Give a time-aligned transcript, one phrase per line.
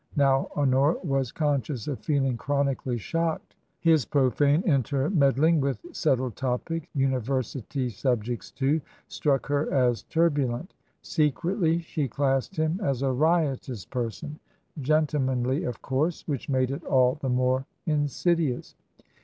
[0.15, 6.35] Now, Honora was conscious of feeling chronically shocked by Sheridan; his profane intermeddling with settled
[6.35, 8.81] topics— university subjects, too!—
[9.17, 14.39] struck her as turbulent; secretly she classed him as a riotous person—
[14.81, 18.73] gentlemanly, of course— ^which made it all the more insidious.